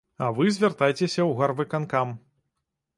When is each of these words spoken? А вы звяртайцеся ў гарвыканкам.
А 0.27 0.29
вы 0.37 0.47
звяртайцеся 0.55 1.11
ў 1.25 1.31
гарвыканкам. 1.43 2.19